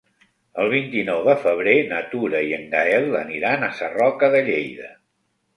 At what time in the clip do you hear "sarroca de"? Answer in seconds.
3.83-4.45